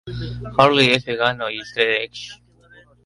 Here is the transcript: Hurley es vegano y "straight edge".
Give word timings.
Hurley 0.57 0.93
es 0.93 1.05
vegano 1.05 1.47
y 1.51 1.59
"straight 1.59 2.09
edge". 2.09 2.41